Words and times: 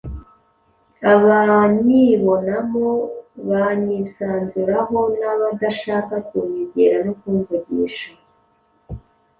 Abanyibonamo 1.13 2.89
banyisanzuraho 3.49 4.99
n’abadashaka 5.19 6.15
kunyegera 6.29 6.97
no 7.05 7.13
kumvugisha, 7.19 8.09